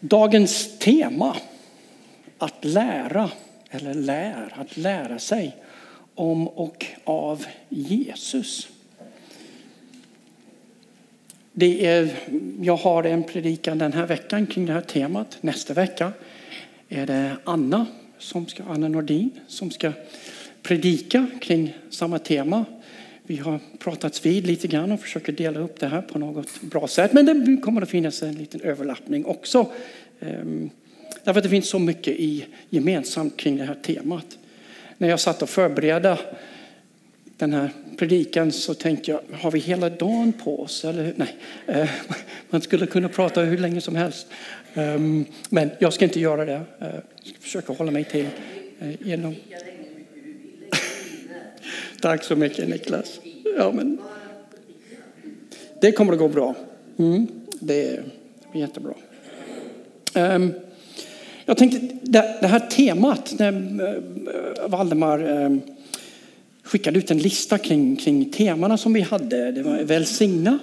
[0.00, 1.36] Dagens tema,
[2.38, 3.30] att lära
[3.70, 5.56] eller lär, att lära sig
[6.14, 8.68] om och av Jesus.
[11.52, 12.10] Det är,
[12.60, 15.38] jag har en predikan den här veckan kring det här temat.
[15.40, 16.12] Nästa vecka
[16.88, 17.86] är det Anna,
[18.18, 19.92] som ska, Anna Nordin som ska
[20.62, 22.64] predika kring samma tema.
[23.28, 26.88] Vi har pratats vid lite grann och försöker dela upp det här på något bra
[26.88, 27.12] sätt.
[27.12, 29.72] Men det kommer att finnas en liten överlappning också.
[30.20, 30.70] Ehm,
[31.24, 34.38] därför att det finns så mycket i, gemensamt kring det här temat.
[34.98, 36.18] När jag satt och förberedde
[37.36, 40.84] den här predikan så tänkte jag, har vi hela dagen på oss?
[40.84, 41.90] Eller, nej, eh,
[42.50, 44.26] man skulle kunna prata hur länge som helst.
[44.74, 46.62] Ehm, men jag ska inte göra det.
[46.80, 46.86] Eh,
[47.22, 48.26] jag ska försöka hålla mig till
[48.80, 49.34] eh, genom
[52.00, 53.20] Tack så mycket Niklas.
[53.56, 53.98] Ja, men
[55.80, 56.54] det kommer att gå bra.
[56.98, 57.26] Mm,
[57.60, 58.04] det är
[58.52, 58.94] jättebra.
[60.14, 60.52] Um,
[61.44, 65.60] jag tänkte det, det här temat när uh, eh, Valdemar um,
[66.62, 69.52] skickade ut en lista kring, kring temana som vi hade.
[69.52, 70.58] Det var välsigna,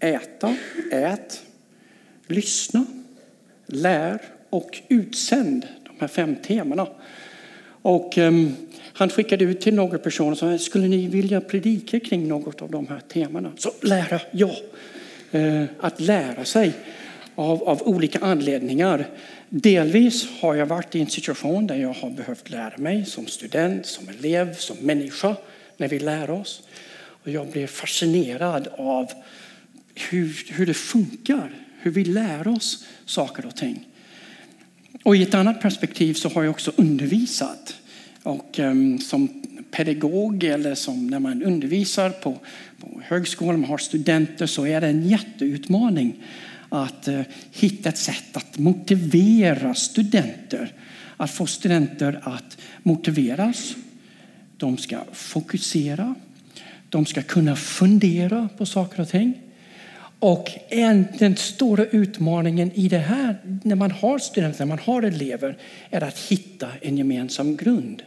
[0.00, 0.56] äta,
[0.92, 1.42] ät,
[2.26, 2.86] lyssna,
[3.66, 5.66] lär och utsänd.
[5.84, 6.86] De här fem temana.
[7.82, 8.56] Och um,
[8.92, 12.70] han skickade ut till några personer och sa, skulle ni vilja predika kring något av
[12.70, 13.52] de här temana?
[13.56, 14.50] Så lära, ja.
[15.34, 16.72] Uh, att lära sig
[17.34, 19.06] av, av olika anledningar.
[19.48, 23.86] Delvis har jag varit i en situation där jag har behövt lära mig som student,
[23.86, 25.36] som elev, som människa
[25.76, 26.62] när vi lär oss.
[26.94, 29.12] Och jag blev fascinerad av
[29.94, 33.86] hur, hur det funkar, hur vi lär oss saker och ting.
[35.02, 37.76] Och i ett annat perspektiv så har jag också undervisat.
[38.22, 39.28] Och um, som
[39.70, 42.38] pedagog eller som när man undervisar på,
[42.80, 46.14] på högskolan, man har studenter, så är det en jätteutmaning
[46.68, 47.20] att uh,
[47.52, 50.72] hitta ett sätt att motivera studenter.
[51.16, 53.74] Att få studenter att motiveras.
[54.56, 56.14] De ska fokusera.
[56.88, 59.34] De ska kunna fundera på saker och ting.
[60.22, 65.02] Och en, den stora utmaningen i det här, när man har studenter, när man har
[65.02, 65.56] elever,
[65.90, 68.02] är att hitta en gemensam grund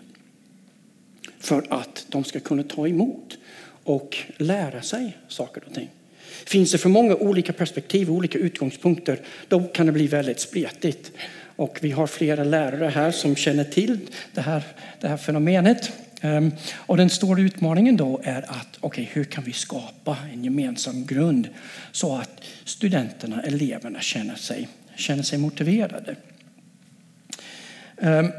[1.40, 3.38] för att de ska kunna ta emot
[3.84, 5.90] och lära sig saker och ting.
[6.46, 11.12] Finns det för många olika perspektiv och olika utgångspunkter, då kan det bli väldigt spretigt.
[11.56, 13.98] Och vi har flera lärare här som känner till
[14.34, 14.64] det här,
[15.02, 15.92] det här fenomenet.
[16.26, 21.06] Ehm, och den stora utmaningen då är att okay, hur kan vi skapa en gemensam
[21.06, 21.48] grund
[21.92, 26.16] så att studenterna, eleverna känner sig, känner sig motiverade.
[28.02, 28.32] Ehm,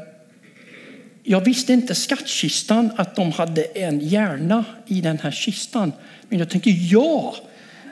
[1.23, 5.91] jag visste inte skattkistan att de hade en hjärna i den här kistan.
[6.29, 7.35] Men jag tänkte ja,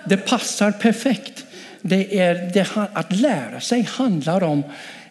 [0.09, 1.45] det passar perfekt.
[1.81, 4.63] Det är, det, att lära sig handlar om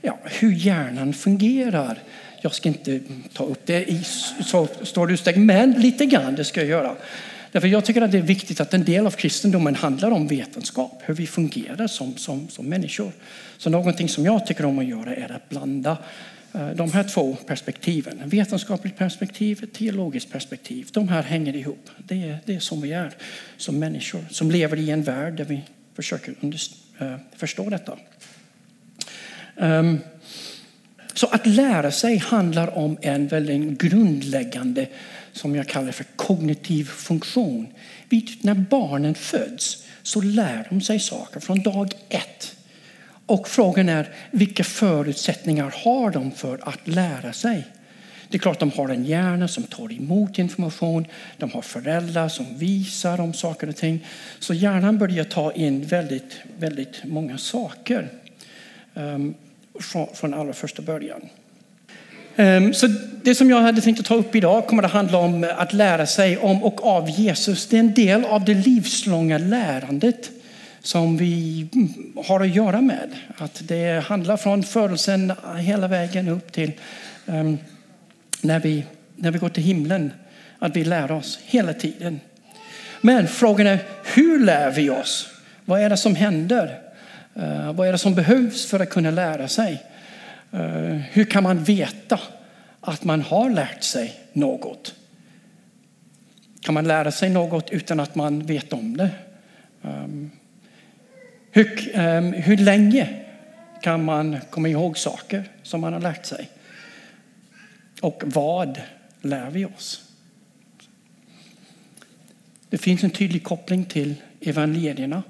[0.02, 1.98] ja, hur hjärnan fungerar.
[2.44, 3.00] Jag ska inte
[3.32, 4.04] ta upp det i
[4.44, 6.96] så stor utsträckning, men lite grann det ska jag göra.
[7.52, 11.02] Därför jag tycker att det är viktigt att en del av kristendomen handlar om vetenskap,
[11.04, 13.12] hur vi fungerar som, som, som människor.
[13.58, 15.98] Så någonting som jag tycker om att göra är att blanda
[16.54, 21.90] eh, de här två perspektiven, vetenskapligt perspektiv, ett teologiskt perspektiv, de här hänger ihop.
[21.98, 23.12] Det är, det är som vi är
[23.56, 25.62] som människor som lever i en värld där vi
[25.94, 26.60] försöker under,
[26.98, 27.98] eh, förstå detta.
[29.56, 29.98] Um,
[31.14, 34.86] så att lära sig handlar om en väldigt grundläggande,
[35.32, 37.66] som jag kallar för kognitiv funktion.
[38.40, 42.56] När barnen föds så lär de sig saker från dag ett.
[43.26, 47.64] Och frågan är vilka förutsättningar har de för att lära sig?
[48.28, 51.06] Det är klart de har en hjärna som tar emot information.
[51.36, 54.06] De har föräldrar som visar om saker och ting.
[54.38, 58.08] Så hjärnan börjar ta in väldigt, väldigt många saker
[58.94, 59.34] um,
[59.80, 61.20] från, från allra första början.
[62.36, 62.86] Ehm, så
[63.22, 65.72] det som jag hade tänkt att ta upp idag kommer att handla om eh, att
[65.72, 67.66] lära sig om och av Jesus.
[67.66, 70.30] Det är en del av det livslånga lärandet
[70.82, 73.10] som vi mm, har att göra med.
[73.36, 76.72] Att det handlar från födelsen hela vägen upp till
[77.26, 77.58] um,
[78.40, 78.84] när, vi,
[79.16, 80.12] när vi går till himlen.
[80.58, 82.20] Att vi lär oss hela tiden.
[83.00, 83.78] Men frågan är
[84.14, 85.28] hur lär vi oss?
[85.64, 86.83] Vad är det som händer?
[87.36, 89.82] Eh, vad är det som behövs för att kunna lära sig?
[90.52, 92.20] Eh, hur kan man veta
[92.80, 94.94] att man har lärt sig något?
[96.60, 99.10] Kan man lära sig något utan att man vet om det?
[99.82, 100.30] Ehm,
[101.50, 103.24] hur, ehm, hur länge
[103.82, 106.50] kan man komma ihåg saker som man har lärt sig?
[108.00, 108.80] Och vad
[109.20, 110.02] lär vi oss?
[112.70, 115.22] Det finns en tydlig koppling till evangelierna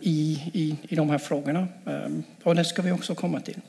[0.00, 1.68] i, i, i de här frågorna.
[1.86, 3.60] Ehm, och det ska vi också komma till.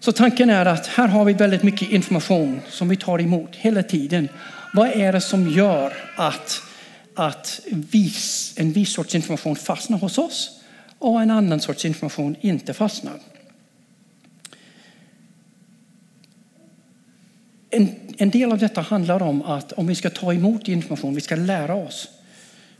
[0.00, 3.82] Så tanken är att här har vi väldigt mycket information som vi tar emot hela
[3.82, 4.28] tiden.
[4.74, 6.62] Vad är det som gör att,
[7.14, 10.60] att vis, en viss sorts information fastnar hos oss
[10.98, 13.14] och en annan sorts information inte fastnar?
[17.70, 17.88] En,
[18.18, 21.36] en del av detta handlar om att om vi ska ta emot information, vi ska
[21.36, 22.08] lära oss,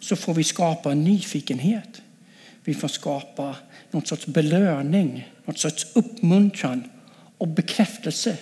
[0.05, 2.03] så får vi skapa en nyfikenhet.
[2.65, 3.56] Vi får skapa
[3.91, 6.91] någon sorts belöning, någon sorts uppmuntran
[7.39, 8.37] och bekräftelse.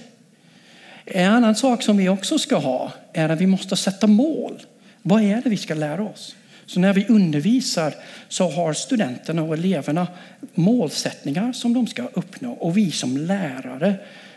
[1.04, 4.62] En annan sak som vi också ska ha är att vi måste sätta mål.
[5.02, 6.36] Vad är det vi ska lära oss?
[6.66, 7.94] Så när vi undervisar
[8.28, 10.06] så har studenterna och eleverna
[10.54, 13.94] målsättningar som de ska uppnå och vi som lärare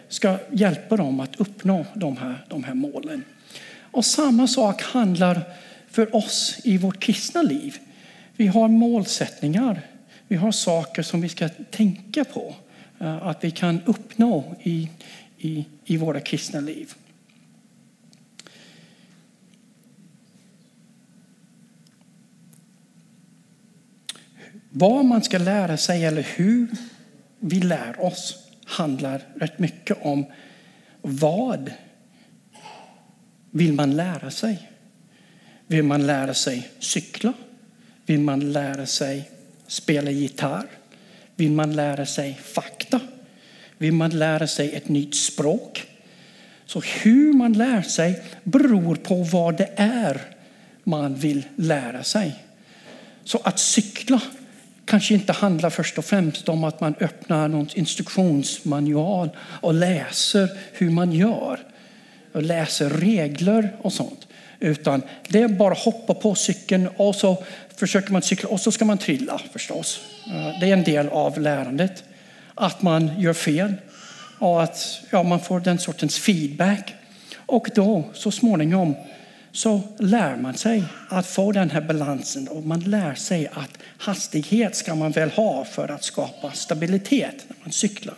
[0.10, 3.24] ska hjälpa dem att uppnå de här, de här målen.
[3.92, 5.42] Och samma sak handlar
[5.96, 7.78] för oss i vårt kristna liv.
[8.36, 9.82] Vi har målsättningar.
[10.28, 12.56] Vi har saker som vi ska tänka på
[13.00, 14.90] eh, att vi kan uppnå i,
[15.38, 16.94] i, i våra kristna liv.
[24.70, 26.68] Vad man ska lära sig eller hur
[27.40, 30.26] vi lär oss handlar rätt mycket om
[31.02, 31.72] vad
[33.52, 34.75] vill man lära sig?
[35.68, 37.34] Vill man lära sig cykla?
[38.06, 39.30] Vill man lära sig
[39.68, 40.66] spela gitarr?
[41.36, 43.00] Vill man lära sig fakta?
[43.78, 45.84] Vill man lära sig ett nytt språk?
[46.66, 50.22] Så hur man lär sig beror på vad det är
[50.84, 52.36] man vill lära sig.
[53.24, 54.22] Så att cykla
[54.86, 59.30] kanske inte handlar först och främst om att man öppnar någon instruktionsmanual
[59.62, 61.60] och läser hur man gör.
[62.32, 64.28] Och läser regler och sånt.
[64.60, 67.44] Utan det är bara att hoppa på cykeln och så
[67.76, 70.00] försöker man cykla och så ska man trilla förstås.
[70.28, 72.04] Eh, det är en del av lärandet.
[72.56, 73.74] Att man gör fel
[74.40, 76.94] och att ja, man får den sortens feedback.
[77.46, 78.96] Och då så småningom
[79.52, 84.76] så lär man sig att få den här balansen och man lär sig att hastighet
[84.76, 88.16] ska man väl ha för att skapa stabilitet när man cyklar.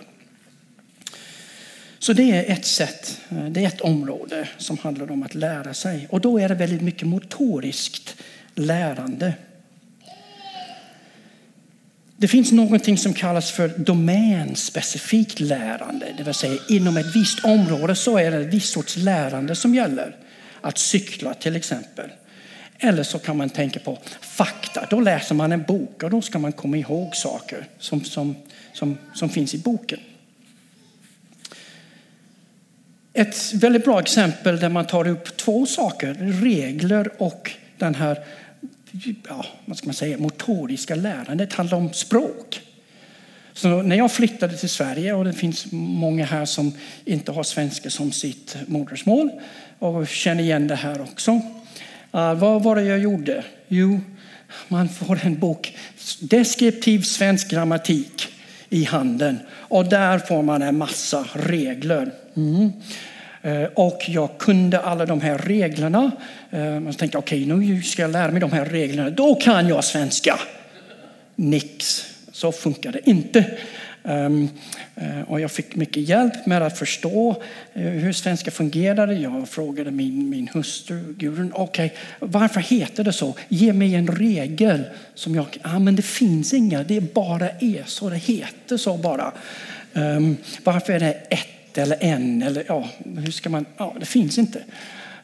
[1.99, 5.73] Så det är ett sätt, eh, det är ett område som handlar om att lära
[5.73, 6.07] sig.
[6.09, 8.15] Och då är det väldigt mycket motoriskt
[8.55, 9.33] lärande.
[12.17, 16.13] Det finns någonting som kallas för domänspecifikt lärande.
[16.17, 19.75] Det vill säga inom ett visst område så är det ett visst sorts lärande som
[19.75, 20.15] gäller.
[20.61, 22.09] Att cykla till exempel.
[22.79, 24.87] Eller så kan man tänka på fakta.
[24.89, 28.35] Då läser man en bok och då ska man komma ihåg saker som, som,
[28.73, 29.99] som, som finns i boken.
[33.17, 38.23] Ett väldigt bra exempel där man tar upp två saker, regler och den här
[39.29, 42.61] ja, vad ska man säga, motoriska lärandet handlar om språk.
[43.53, 46.73] Så när jag flyttade till Sverige, och det finns många här som
[47.05, 49.31] inte har svenska som sitt modersmål
[49.79, 51.31] och känner igen det här också.
[51.31, 53.43] Uh, vad var det jag gjorde?
[53.67, 53.99] Jo,
[54.67, 55.77] man får en bok,
[56.19, 58.27] deskriptiv svensk grammatik
[58.69, 62.11] i handen och där får man en massa regler.
[62.35, 62.71] Mm.
[63.41, 66.11] Eh, och jag kunde alla de här reglerna.
[66.49, 69.09] Jag man tänkte okej, okay, nu ska jag lära mig de här reglerna.
[69.09, 70.39] Då kan jag svenska.
[71.35, 73.45] Nix, så funkar det inte.
[74.07, 74.49] Ehm,
[74.95, 79.13] eh, och jag fick mycket hjälp med att förstå eh, hur svenska fungerade.
[79.13, 83.35] Jag frågade min, min hustru Gudrun, okay, varför heter det så?
[83.47, 84.83] Ge mig en regel.
[85.15, 88.09] som jag, ah, men Det finns inga, det bara är så.
[88.09, 89.31] Det heter så bara.
[89.93, 93.65] Um, varför är det ett eller en eller ja, hur ska man?
[93.77, 94.59] Ja, det finns inte.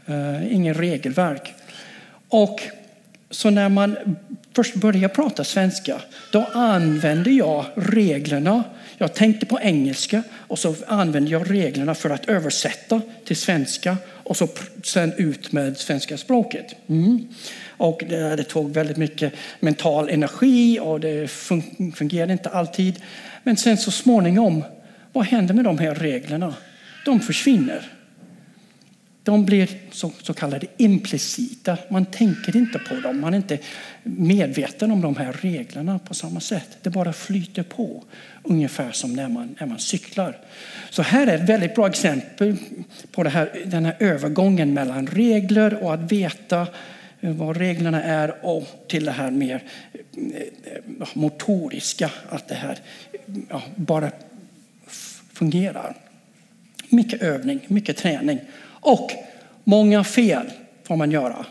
[0.09, 1.53] Uh, ingen regelverk.
[2.29, 2.61] Och
[3.29, 3.97] så när man
[4.55, 8.63] först börjar prata svenska, då använde jag reglerna.
[8.97, 14.37] Jag tänkte på engelska och så använde jag reglerna för att översätta till svenska och
[14.37, 14.47] så
[14.83, 16.75] sen ut med svenska språket.
[16.87, 17.27] Mm.
[17.67, 21.31] Och det, det, tog väldigt mycket mental energi och det
[21.95, 22.99] fungerade inte alltid.
[23.43, 24.63] Men sen så småningom
[25.13, 26.55] vad händer med de här reglerna?
[27.05, 27.91] De försvinner.
[29.23, 31.77] De blir så, så kallade implicita.
[31.89, 33.19] Man tänker inte på dem.
[33.19, 33.59] Man är inte
[34.03, 36.77] medveten om de här reglerna på samma sätt.
[36.81, 38.03] Det bara flyter på,
[38.43, 40.37] ungefär som när man, när man cyklar.
[40.89, 42.55] Så här är ett väldigt bra exempel
[43.11, 46.67] på det här, den här övergången mellan regler och att veta
[47.21, 50.41] eh, vad reglerna är och till det här mer eh,
[50.99, 52.11] eh, motoriska.
[52.29, 52.77] Att det här
[53.49, 54.11] ja, bara
[55.33, 55.95] fungerar.
[56.89, 58.39] Mycket övning, mycket träning.
[58.83, 59.11] Och
[59.63, 60.51] många fel
[60.83, 61.45] får man göra.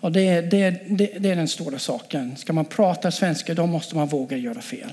[0.00, 2.36] Och det, det, det, det är den stora saken.
[2.36, 4.92] Ska man prata svenska då måste man våga göra fel.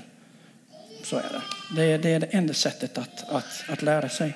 [1.02, 1.42] Så är det.
[1.76, 4.34] Det, det är det enda sättet att, att, att lära sig.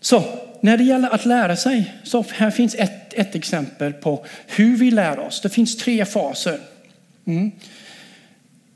[0.00, 0.24] Så
[0.60, 4.90] när det gäller att lära sig, så här finns ett, ett exempel på hur vi
[4.90, 5.40] lär oss.
[5.40, 6.60] Det finns tre faser.
[7.24, 7.50] Mm.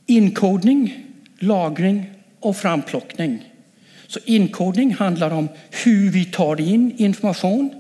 [0.06, 1.06] Inkodning,
[1.38, 3.53] lagring och framplockning.
[4.06, 5.48] Så inkodning handlar om
[5.84, 7.70] hur vi tar in information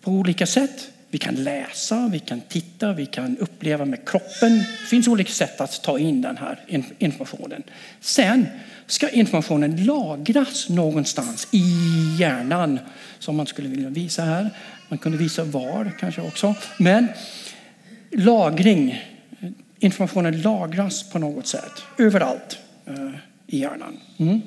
[0.00, 0.90] på olika sätt.
[1.10, 4.58] Vi kan läsa, vi kan titta, vi kan uppleva med kroppen.
[4.58, 6.60] Det finns olika sätt att ta in den här
[6.98, 7.62] informationen.
[8.00, 8.46] Sen
[8.86, 11.64] ska informationen lagras någonstans i
[12.18, 12.78] hjärnan
[13.18, 14.50] som man skulle vilja visa här.
[14.88, 16.54] Man kunde visa var kanske också.
[16.78, 17.08] Men
[18.10, 19.02] lagring,
[19.78, 23.10] informationen lagras på något sätt överallt eh,
[23.46, 24.00] i hjärnan.
[24.18, 24.40] Mm.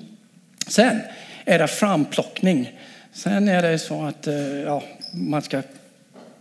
[0.67, 1.01] Sen
[1.45, 2.71] är det framplockning.
[3.13, 4.83] Sen är det så att eh, ja,
[5.13, 5.61] man, ska,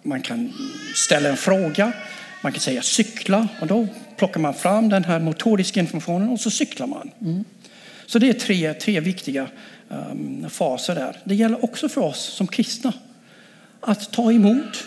[0.02, 0.52] man kan
[0.94, 1.92] ställa en fråga,
[2.42, 6.50] man kan säga cykla och då plockar man fram den här motoriska informationen och så
[6.50, 7.10] cyklar man.
[7.20, 7.44] Mm.
[8.06, 9.46] Så det är tre, tre viktiga
[9.88, 11.16] um, faser där.
[11.24, 12.92] Det gäller också för oss som kristna
[13.80, 14.84] att ta emot,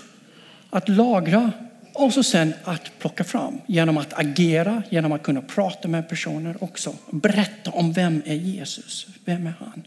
[0.69, 1.51] att lagra
[1.99, 6.63] och så sen att plocka fram genom att agera, genom att kunna prata med personer
[6.63, 6.95] också.
[7.11, 9.07] Berätta om vem är Jesus?
[9.25, 9.83] Vem är han?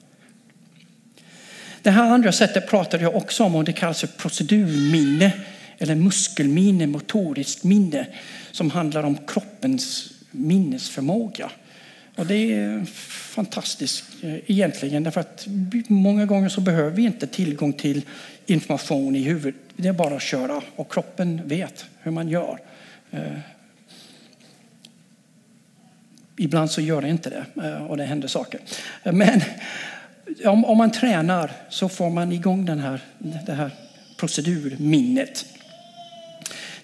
[1.82, 5.32] Det här andra sättet pratade jag också om och det kallas för procedurminne
[5.78, 8.06] eller muskelminne, motoriskt minne
[8.52, 11.50] som handlar om kroppens minnesförmåga.
[12.16, 12.84] Och det är
[13.34, 15.46] fantastiskt eh, egentligen därför att
[15.88, 18.02] många gånger så behöver vi inte tillgång till
[18.46, 19.60] information i huvudet.
[19.76, 22.58] Det är bara att köra och kroppen vet hur man gör.
[23.10, 23.38] Eh,
[26.36, 28.60] ibland så gör det inte det eh, och det händer saker.
[29.04, 29.40] Men
[30.44, 33.70] om, man tränar så får man igång den här, det här
[34.16, 35.46] procedurminnet.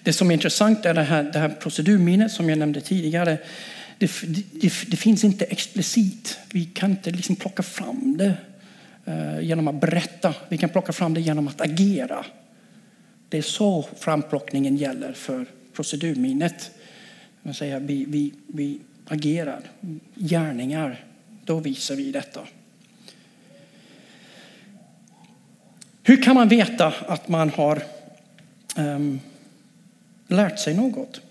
[0.03, 3.37] Det som är intressant är det här, det här procedurminnet som jag nämnde tidigare
[3.99, 4.11] det,
[4.61, 6.39] det, det, finns inte explicit.
[6.51, 8.37] Vi kan inte liksom plocka fram det
[9.05, 10.35] eh, genom att berätta.
[10.49, 12.25] Vi kan plocka fram det genom att agera.
[13.29, 16.71] Det är så framplockningen gäller för procedurminnet.
[17.41, 19.61] Man säger, vi, vi, vi agerar,
[20.15, 21.05] gärningar.
[21.45, 22.41] Då visar vi detta.
[26.03, 27.83] Hur kan man veta att man har
[28.77, 29.19] um,
[30.27, 31.21] lärt sig något?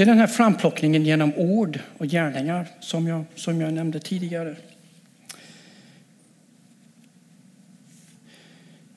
[0.00, 4.56] Det är den här framplockningen genom ord och gärningar som jag, som jag nämnde tidigare.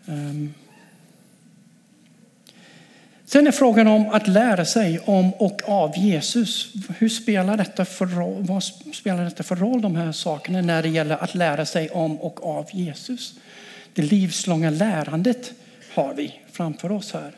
[0.06, 0.54] Um.
[3.26, 6.74] Sen är frågan om att lära sig om och av Jesus.
[6.98, 10.90] Hur spelar detta för roll, vad spelar detta för roll, de här sakerna, när det
[10.90, 13.34] gäller att lära sig om och av Jesus?
[13.94, 15.54] Det livslånga lärandet
[15.96, 17.32] har vi framför oss här.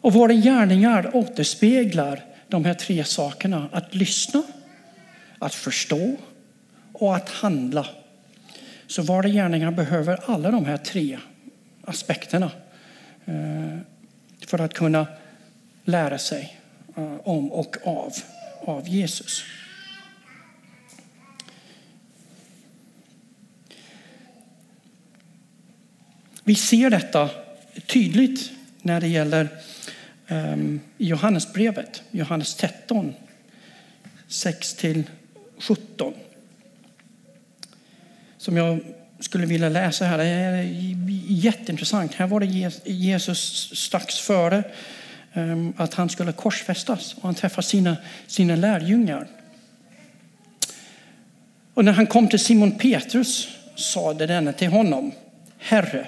[0.00, 3.68] Och våra gärningar återspeglar de här tre sakerna.
[3.72, 4.42] Att lyssna,
[5.38, 6.16] att förstå
[6.92, 7.86] och att handla.
[8.86, 11.18] Så våra gärningar behöver alla de här tre
[11.84, 12.50] aspekterna
[13.24, 13.78] eh,
[14.46, 15.06] för att kunna
[15.84, 16.60] lära sig
[16.96, 18.12] eh, om och av,
[18.60, 19.44] av Jesus.
[26.44, 27.30] Vi ser detta
[27.86, 28.50] tydligt
[28.82, 29.48] när det gäller
[30.28, 33.14] Ehm, Johannesbrevet, Johannes 13,
[34.28, 35.04] 6-17.
[38.38, 38.80] Som jag
[39.20, 40.18] skulle vilja läsa här.
[40.18, 40.64] Det är
[41.28, 42.14] jätteintressant.
[42.14, 42.46] Här var det
[42.92, 44.62] Jesus strax före
[45.32, 49.26] ehm, att han skulle korsfästas och han träffar sina, sina lärjungar.
[51.74, 55.12] Och när han kom till Simon Petrus sade denne till honom,
[55.58, 56.06] Herre,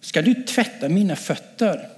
[0.00, 1.93] ska du tvätta mina fötter?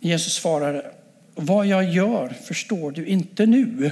[0.00, 0.90] Jesus svarade,
[1.34, 3.90] vad jag gör förstår du inte nu,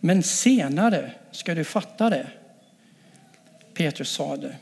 [0.00, 2.26] men senare ska du fatta det.
[3.74, 4.56] Petrus sade,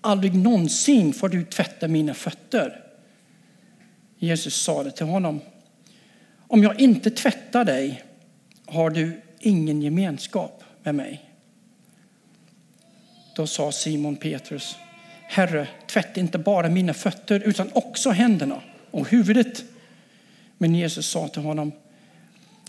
[0.00, 2.80] aldrig någonsin får du tvätta mina fötter.
[4.18, 5.40] Jesus sade till honom,
[6.38, 8.04] om jag inte tvättar dig
[8.66, 11.30] har du ingen gemenskap med mig.
[13.36, 14.76] Då sa Simon Petrus,
[15.22, 19.64] Herre, tvätta inte bara mina fötter utan också händerna och huvudet.
[20.58, 21.72] Men Jesus sa till honom,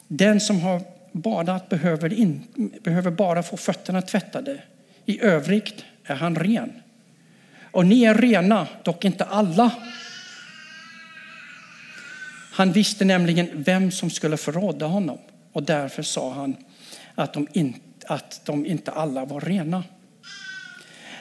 [0.08, 2.44] den som har badat behöver, in,
[2.84, 4.62] behöver bara få fötterna tvättade.
[5.06, 6.72] I övrigt är han ren.
[7.72, 9.72] Och ni är rena, dock inte alla.
[12.52, 15.18] Han visste nämligen vem som skulle förråda honom
[15.52, 16.56] och därför sa han
[17.16, 17.76] att de, in,
[18.08, 19.84] att de inte alla var rena.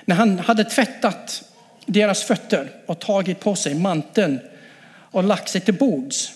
[0.04, 1.44] När han hade tvättat
[1.86, 4.40] deras fötter och tagit på sig manteln
[4.86, 6.32] och lagt sig till bords.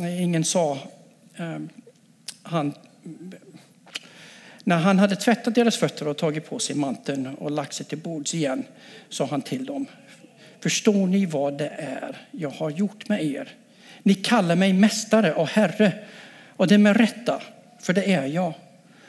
[0.00, 0.78] Ingen sa
[1.36, 1.58] eh,
[2.42, 2.74] han
[4.66, 7.98] när han hade tvättat deras fötter och tagit på sig manteln och lagt sig till
[7.98, 8.64] bords igen
[9.08, 9.86] sa han till dem.
[10.60, 13.48] Förstår ni vad det är jag har gjort med er?
[14.02, 15.92] Ni kallar mig mästare och herre
[16.48, 17.42] och det är med rätta,
[17.80, 18.52] för det är jag.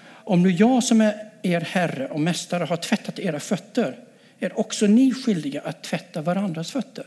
[0.08, 4.00] Om nu jag som är er herre och mästare har tvättat era fötter
[4.40, 7.06] är också ni skyldiga att tvätta varandras fötter.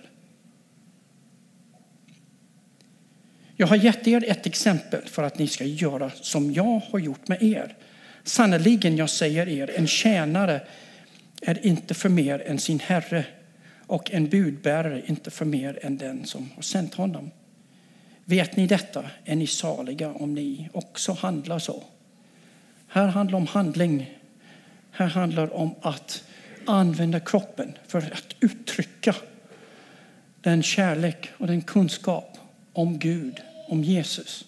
[3.61, 7.29] Jag har gett er ett exempel för att ni ska göra som jag har gjort
[7.29, 7.77] med er.
[8.25, 10.61] Sannerligen, jag säger er, en tjänare
[11.43, 13.25] är inte för mer än sin herre
[13.87, 17.31] och en budbärare inte för mer än den som har sänt honom.
[18.25, 21.83] Vet ni detta är ni saliga om ni också handlar så.
[22.89, 24.19] Här handlar om handling.
[24.91, 26.25] Här handlar om att
[26.67, 29.15] använda kroppen för att uttrycka
[30.41, 32.39] den kärlek och den kunskap
[32.73, 34.45] om Gud, om Jesus.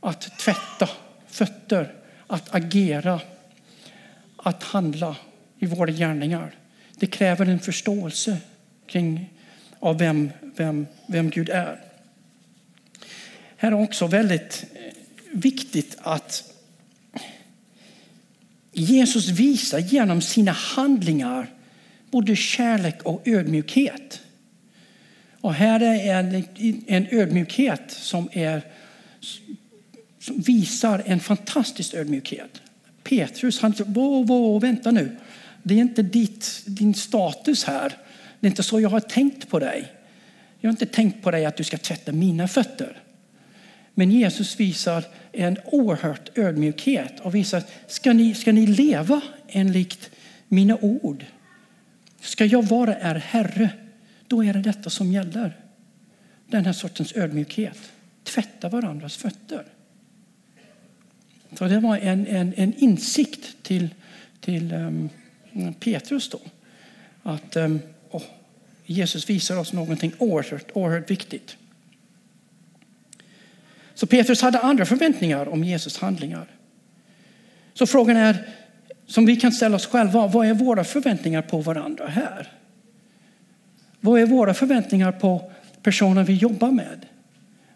[0.00, 0.88] Att tvätta
[1.26, 1.94] fötter,
[2.26, 3.20] att agera,
[4.36, 5.16] att handla
[5.58, 6.54] i våra gärningar.
[6.96, 8.38] Det kräver en förståelse
[8.86, 9.32] kring
[9.80, 11.80] av vem, vem, vem Gud är.
[13.56, 14.64] Här är också väldigt
[15.32, 16.52] viktigt att
[18.72, 21.46] Jesus visar genom sina handlingar
[22.10, 24.20] både kärlek och ödmjukhet.
[25.48, 26.44] Och här är en,
[26.86, 28.62] en ödmjukhet som, är,
[30.20, 32.62] som visar en fantastisk ödmjukhet.
[33.02, 35.16] Petrus, han säger, vänta nu.
[35.62, 37.96] Det är inte ditt, din status här.
[38.40, 39.92] Det är inte så jag har tänkt på dig.
[40.60, 43.02] Jag har inte tänkt på dig att du ska tvätta mina fötter.
[43.94, 50.10] Men Jesus visar en oerhört ödmjukhet och visar ska ni, ska ni leva enligt
[50.48, 51.24] mina ord?
[52.20, 53.70] Ska jag vara er herre?
[54.28, 55.56] Då är det detta som gäller.
[56.46, 57.78] Den här sortens ödmjukhet.
[58.24, 59.64] Tvätta varandras fötter.
[61.58, 63.88] Så det var en, en, en insikt till,
[64.40, 65.10] till um,
[65.80, 66.40] Petrus då.
[67.22, 68.22] Att um, oh,
[68.86, 71.56] Jesus visar oss någonting oerhört, oerhört viktigt.
[73.94, 76.46] Så Petrus hade andra förväntningar om Jesus handlingar.
[77.74, 78.48] Så frågan är,
[79.06, 82.57] som vi kan ställa oss själva, vad är våra förväntningar på varandra här?
[84.00, 85.50] Vad är våra förväntningar på
[85.82, 87.06] personer vi jobbar med?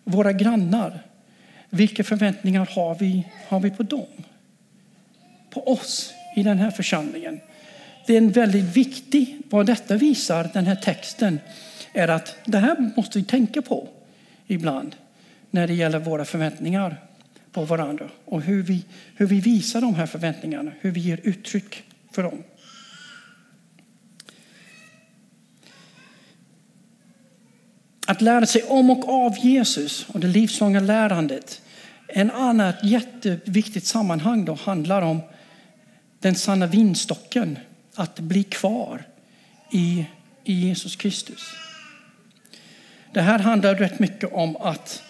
[0.05, 1.03] Våra grannar?
[1.71, 4.07] Vilka förväntningar har vi, har vi på dem?
[5.51, 7.41] På oss i den här församlingen?
[8.07, 11.41] Det är en väldigt viktig, vad detta visar, den här texten,
[11.93, 13.89] är att det här måste vi tänka på
[14.47, 14.97] ibland
[15.51, 16.97] när det gäller våra förväntningar
[17.53, 18.85] på varandra och hur vi,
[19.17, 21.83] hur vi visar de här förväntningarna, hur vi ger uttryck
[22.13, 22.43] för dem.
[28.13, 31.63] Att lära sig om och av Jesus och det livslånga lärandet.
[32.09, 35.21] En annat jätteviktigt sammanhang då handlar om
[36.19, 37.59] den sanna vinstocken,
[37.95, 39.05] att bli kvar
[39.71, 40.07] i,
[40.45, 41.41] i Jesus Kristus.
[43.13, 45.03] Det här handlar rätt mycket om att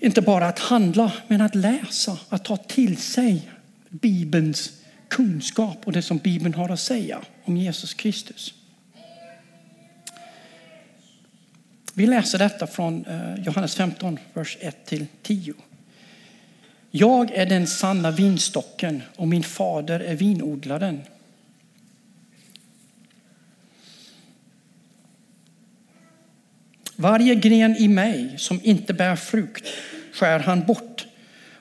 [0.00, 3.50] inte bara att handla, men att läsa, att ta till sig
[3.88, 4.72] Bibelns
[5.08, 8.54] kunskap och det som Bibeln har att säga om Jesus Kristus.
[11.98, 15.54] Vi läser detta från eh, Johannes 15, vers 1-10.
[16.90, 21.02] Jag är den sanna vinstocken och min fader är vinodlaren.
[26.96, 29.64] Varje gren i mig som inte bär frukt
[30.12, 31.06] skär han bort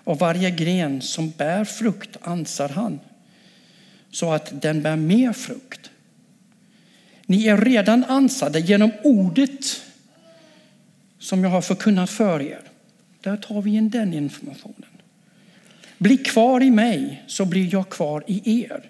[0.03, 2.99] och varje gren som bär frukt ansar han
[4.11, 5.89] så att den bär mer frukt.
[7.25, 9.84] Ni är redan ansade genom ordet
[11.25, 12.61] som jag har förkunnat för er.
[13.21, 14.89] Där tar vi in den informationen.
[15.97, 18.89] Bli kvar i mig så blir jag kvar i er.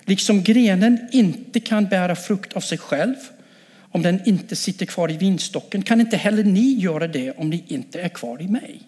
[0.00, 3.14] Liksom grenen inte kan bära frukt av sig själv
[3.78, 7.64] om den inte sitter kvar i vinstocken kan inte heller ni göra det om ni
[7.66, 8.82] inte är kvar i mig.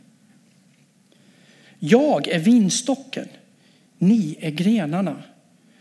[1.79, 3.29] Jag är vinstocken,
[3.99, 5.23] ni är grenarna.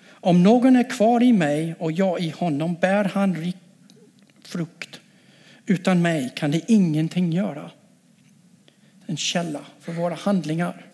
[0.08, 3.56] Om någon är kvar i mig och jag i honom bär han rik
[4.44, 4.87] frukt.
[5.68, 7.72] Utan mig kan ni ingenting göra.
[9.06, 10.86] En källa för våra handlingar.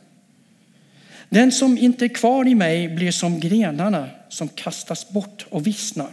[1.30, 6.10] Den som inte är kvar i mig blir som grenarna som kastas bort och vissnar.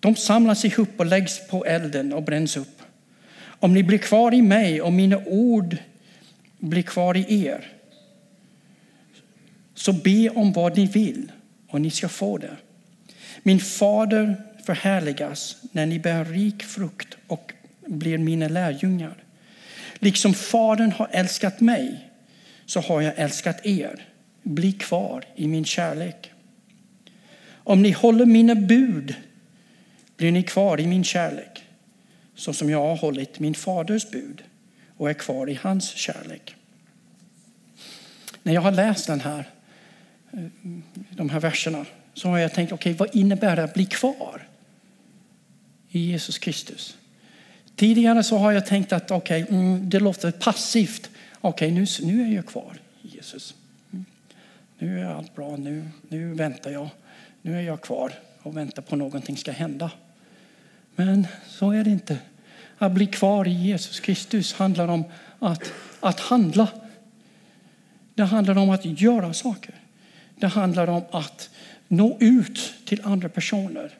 [0.00, 2.82] De samlas ihop och läggs på elden och bränns upp.
[3.40, 5.76] Om ni blir kvar i mig och mina ord
[6.58, 7.72] blir kvar i er
[9.74, 11.32] Så be om vad ni vill
[11.68, 12.56] och ni ska få det.
[13.42, 17.52] Min fader förhärligas när ni bär rik frukt och
[17.86, 19.14] blir mina lärjungar.
[19.94, 22.10] Liksom Fadern har älskat mig
[22.66, 24.06] så har jag älskat er.
[24.42, 26.32] Bli kvar i min kärlek.
[27.50, 29.14] Om ni håller mina bud
[30.16, 31.64] blir ni kvar i min kärlek
[32.34, 34.42] så som jag har hållit min faders bud
[34.96, 36.56] och är kvar i hans kärlek.
[38.42, 39.50] När jag har läst den här,
[40.32, 40.38] eh,
[41.10, 44.48] de här verserna så har jag tänkt, okej, okay, vad innebär det att bli kvar
[45.88, 46.96] i Jesus Kristus?
[47.76, 51.10] Tidigare så har jag tänkt att okay, mm, det låter passivt.
[51.40, 53.54] Okej, okay, nu, nu är jag kvar i Jesus.
[53.92, 54.04] Mm.
[54.78, 56.88] Nu är allt bra, nu, nu väntar jag.
[57.42, 59.90] Nu är jag kvar och väntar på att någonting ska hända.
[60.94, 62.18] Men så är det inte.
[62.78, 65.04] Att bli kvar i Jesus Kristus handlar om
[65.38, 66.68] att, att handla.
[68.14, 69.74] Det handlar om att göra saker.
[70.36, 71.50] Det handlar om att
[71.88, 73.92] nå ut till andra personer.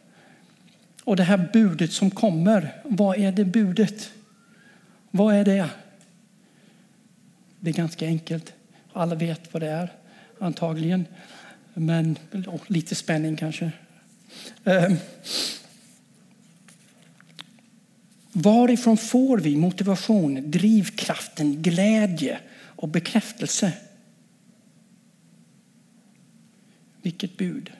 [1.04, 4.12] Och det här budet som kommer, vad är det budet?
[5.10, 5.68] Vad är det?
[7.60, 8.52] Det är ganska enkelt.
[8.92, 9.92] Alla vet vad det är,
[10.38, 11.06] antagligen.
[11.74, 12.18] Men
[12.66, 13.72] lite spänning kanske.
[14.64, 14.92] Eh.
[18.32, 23.72] varifrån får vi motivation, drivkraften, glädje och bekräftelse?
[27.02, 27.72] Vilket bud?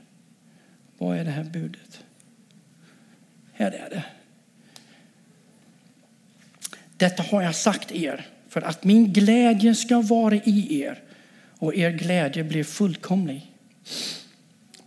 [0.99, 2.05] Vad är det här budet?
[3.53, 4.05] Här är det.
[6.97, 10.99] Detta har jag sagt er för att min glädje ska vara i er
[11.59, 13.53] och er glädje blir fullkomlig.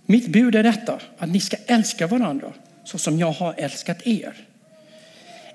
[0.05, 4.33] Mitt bud är detta, att ni ska älska varandra så som jag har älskat er.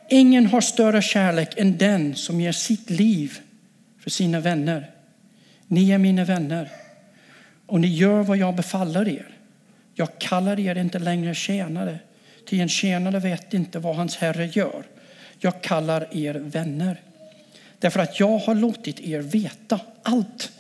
[0.09, 3.39] Ingen har större kärlek än den som ger sitt liv
[3.99, 4.91] för sina vänner.
[5.67, 6.71] Ni är mina vänner
[7.67, 9.29] och ni gör vad jag befaller er.
[9.95, 11.99] Jag kallar er inte längre tjänare,
[12.51, 14.85] ty en tjänare vet inte vad hans herre gör.
[15.39, 17.01] Jag kallar er vänner,
[17.79, 20.53] därför att jag har låtit er veta allt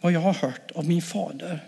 [0.00, 1.64] vad jag har hört av min fader.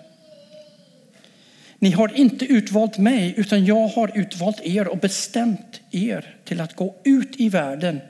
[1.78, 6.76] Ni har inte utvalt mig, utan jag har utvalt er och bestämt er till att
[6.76, 8.00] gå ut i världen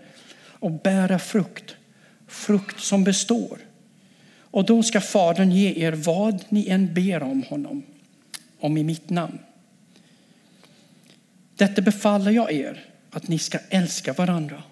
[0.42, 1.76] och bära frukt,
[2.28, 3.58] frukt som består.
[4.40, 7.82] Och då ska Fadern ge er vad ni än ber om honom,
[8.60, 9.38] om i mitt namn.
[11.60, 14.62] Detta befaller jag er, att ni ska älska varandra.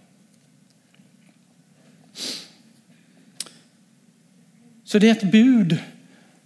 [4.84, 5.78] Så det är ett bud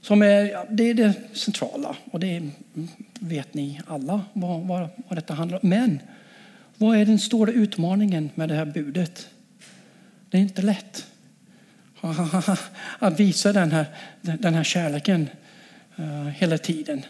[0.00, 1.96] som är det, är det centrala.
[2.04, 2.50] Och det
[3.20, 5.68] vet ni alla vad, vad, vad detta handlar om.
[5.68, 6.00] Men
[6.76, 9.28] vad är den stora utmaningen med det här budet?
[10.30, 11.06] Det är inte lätt
[12.98, 13.86] att visa den här,
[14.20, 15.28] den här kärleken
[15.96, 17.02] eh, hela tiden.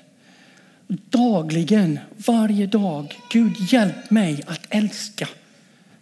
[0.94, 3.18] Dagligen, varje dag.
[3.30, 5.28] Gud hjälp mig att älska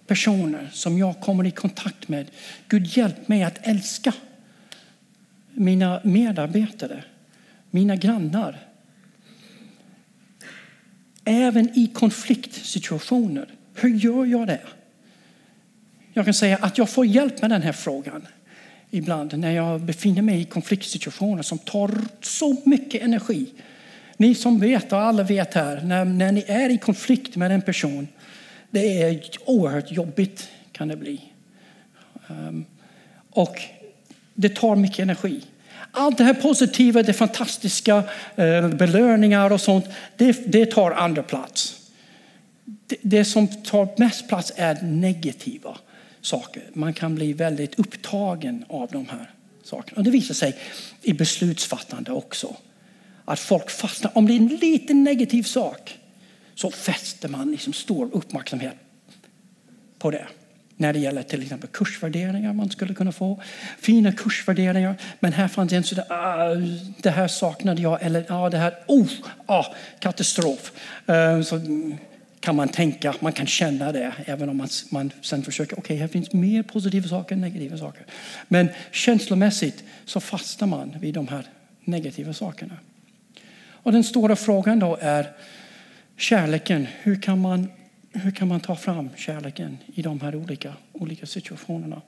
[0.06, 2.30] personer som jag kommer i kontakt med.
[2.68, 4.12] Gud hjälp mig att älska
[5.52, 7.04] mina medarbetare,
[7.70, 8.58] mina grannar.
[11.24, 13.46] Även i konfliktsituationer.
[13.74, 14.60] Hur gör jag det?
[16.12, 18.26] Jag kan säga att jag får hjälp med den här frågan
[18.90, 23.52] ibland när jag befinner mig i konfliktsituationer som tar så mycket energi.
[24.20, 27.62] Ni som vet, och alla vet här, när, när ni är i konflikt med en
[27.62, 28.08] person,
[28.70, 31.20] det är oerhört jobbigt kan det bli.
[32.28, 32.64] Um,
[33.30, 33.60] och
[34.34, 35.40] det tar mycket energi.
[35.90, 38.02] Allt det här positiva, det fantastiska,
[38.36, 39.84] eh, belöningar och sånt,
[40.16, 41.90] det, det tar andra plats.
[42.64, 45.78] Det, det som tar mest plats är negativa
[46.20, 46.62] saker.
[46.72, 49.30] Man kan bli väldigt upptagen av de här
[49.62, 49.98] sakerna.
[49.98, 50.56] Och det visar sig
[51.02, 52.56] i beslutsfattande också.
[53.30, 54.12] Att folk fastnar.
[54.14, 55.98] Om det är en liten negativ sak
[56.54, 58.74] så fäster man liksom stor uppmärksamhet
[59.98, 60.26] på det
[60.76, 63.40] när det gäller till exempel kursvärderingar man skulle kunna få.
[63.78, 64.96] Fina kursvärderingar.
[65.20, 66.54] Men här fanns en sådär, ah,
[67.02, 68.02] det här saknade jag.
[68.02, 69.08] Eller ah, det här, oh,
[69.46, 69.64] ah,
[69.98, 70.72] katastrof.
[71.10, 71.60] Uh, så
[72.40, 74.12] kan man tänka, man kan känna det.
[74.26, 77.78] Även om man, man sen försöker, okej okay, här finns mer positiva saker än negativa
[77.78, 78.06] saker.
[78.48, 81.44] Men känslomässigt så fastnar man vid de här
[81.84, 82.76] negativa sakerna.
[83.82, 85.32] Och den stora frågan då är
[86.16, 86.86] kärleken.
[87.02, 87.68] Hur kan man
[88.12, 92.02] hur kan man ta fram kärleken i de här olika, olika situationerna?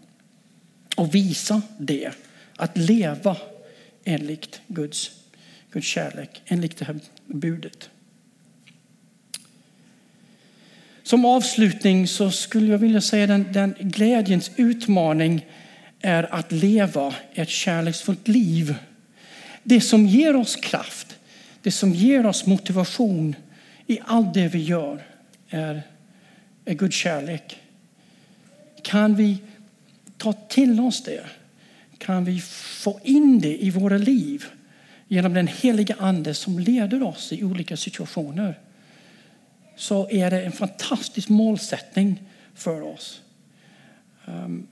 [0.97, 2.11] Och visa det,
[2.57, 3.37] att leva
[4.05, 5.11] enligt Guds,
[5.71, 7.91] Guds kärlek, enligt det här budet.
[11.03, 15.47] Som avslutning så skulle jag vilja säga den, den glädjens utmaning
[16.01, 18.75] är att leva ett kärleksfullt liv
[19.63, 21.12] det som ger oss kraft,
[21.63, 23.37] det som ger oss motivation
[23.87, 25.03] i allt det vi gör
[25.49, 25.83] är,
[26.65, 27.61] är Guds kärlek.
[28.83, 29.39] Kan vi
[30.19, 31.25] ta till oss det?
[31.99, 34.45] Kan vi få in det i våra liv
[35.09, 38.59] genom den heliga Ande som leder oss i olika situationer?
[39.77, 42.23] Så är det en fantastisk målsättning
[42.55, 43.23] för oss.
[44.27, 44.67] Ehm,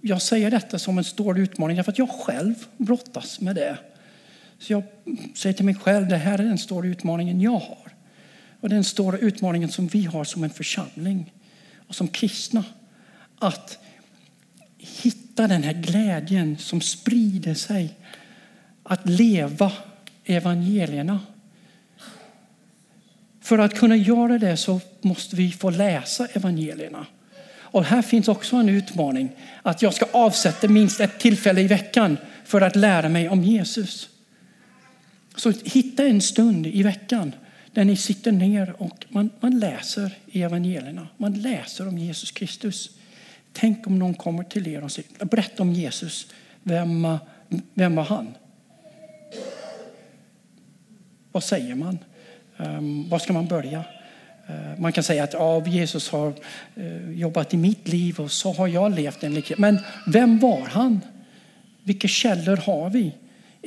[0.00, 3.78] jag säger detta som en stor utmaning för att jag själv brottas med det.
[4.58, 4.82] Så jag
[5.34, 7.92] säger till mig själv, det här är den stora utmaningen jag har.
[8.60, 11.32] Och den stora utmaningen som vi har som en församling
[11.88, 12.64] och som kristna.
[13.38, 13.78] Att
[14.78, 17.94] hitta den här glädjen som sprider sig.
[18.82, 19.72] Att leva
[20.24, 21.20] evangelierna.
[23.40, 27.06] För att kunna göra det så måste vi få läsa evangelierna.
[27.74, 29.30] Och här finns också en utmaning.
[29.62, 34.08] Att jag ska avsätta minst ett tillfälle i veckan för att lära mig om Jesus.
[35.36, 37.32] Så hitta en stund i veckan
[37.72, 41.08] där ni sitter ner och man, man läser i evangelierna.
[41.16, 42.90] Man läser om Jesus Kristus.
[43.52, 46.26] Tänk om någon kommer till er och säger, berätta om Jesus.
[46.62, 47.08] Vem,
[47.74, 48.34] vem var han?
[51.32, 51.98] Vad säger man?
[52.56, 53.84] Um, var ska man börja?
[54.50, 56.34] Uh, man kan säga att ja, Jesus har
[56.78, 59.58] uh, jobbat i mitt liv och så har jag levt en likhet.
[59.58, 61.00] Men vem var han?
[61.82, 63.12] Vilka källor har vi?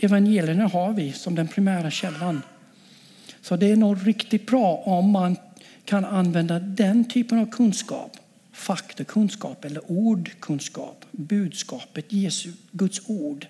[0.01, 2.41] Evangelierna har vi som den primära källan.
[3.41, 5.37] Så det är nog riktigt bra om man
[5.85, 8.17] kan använda den typen av kunskap,
[8.51, 13.47] faktakunskap eller ordkunskap, budskapet, Jesu, Guds ord.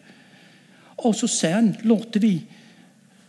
[0.79, 2.43] Och så sen låter vi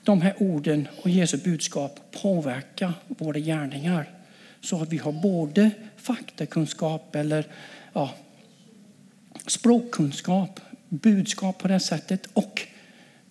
[0.04, 4.08] de här orden och Jesu budskap påverka våra gärningar.
[4.60, 7.46] Så att vi har både faktakunskap eller
[7.92, 8.14] ja,
[9.46, 12.66] språkkunskap, budskap på det sättet och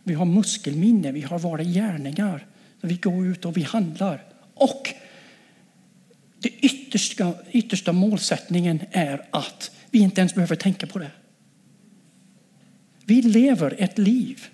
[0.08, 2.46] vi har muskelminne, vi har våra gärningar.
[2.82, 4.24] Vi går ut och vi handlar.
[4.54, 4.94] Och
[6.40, 11.12] den yttersta, yttersta målsättningen är att vi inte ens behöver tänka på det.
[13.06, 14.46] Vi lever ett liv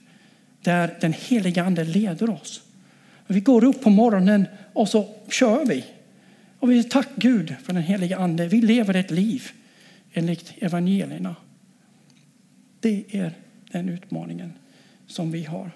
[0.62, 2.62] där den heliga Ande leder oss.
[3.28, 5.86] Vi går upp på morgonen och så kör vi.
[6.60, 8.48] Och vi tack Gud för den heliga Ande.
[8.48, 9.52] Vi lever ett liv
[10.14, 11.36] enligt evangelierna.
[12.80, 13.34] Det är
[13.72, 14.54] den utmaningen
[15.08, 15.72] som vi har.